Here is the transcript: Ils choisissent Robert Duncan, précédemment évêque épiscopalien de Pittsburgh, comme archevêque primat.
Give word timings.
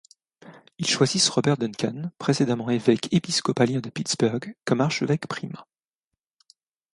Ils 0.79 0.87
choisissent 0.89 1.29
Robert 1.29 1.57
Duncan, 1.57 2.09
précédemment 2.17 2.71
évêque 2.71 3.13
épiscopalien 3.13 3.81
de 3.81 3.91
Pittsburgh, 3.91 4.55
comme 4.65 4.81
archevêque 4.81 5.27
primat. 5.27 5.67